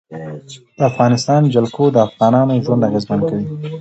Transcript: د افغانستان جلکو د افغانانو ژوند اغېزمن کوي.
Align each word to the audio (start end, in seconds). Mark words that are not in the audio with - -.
د 0.77 0.79
افغانستان 0.91 1.41
جلکو 1.53 1.85
د 1.91 1.97
افغانانو 2.07 2.61
ژوند 2.65 2.85
اغېزمن 2.89 3.19
کوي. 3.29 3.45